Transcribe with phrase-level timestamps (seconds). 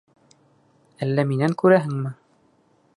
[1.07, 2.17] Әллә минән күрәһеңме?